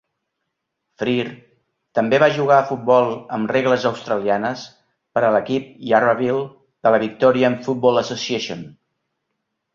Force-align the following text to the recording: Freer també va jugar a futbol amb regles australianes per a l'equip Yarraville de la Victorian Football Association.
Freer 1.01 1.25
també 1.99 2.19
va 2.23 2.29
jugar 2.37 2.57
a 2.61 2.65
futbol 2.69 3.11
amb 3.37 3.53
regles 3.57 3.85
australianes 3.91 4.65
per 5.19 5.25
a 5.29 5.31
l'equip 5.37 5.69
Yarraville 5.91 6.41
de 6.89 6.97
la 6.97 7.03
Victorian 7.07 7.61
Football 7.69 8.03
Association. 8.05 8.67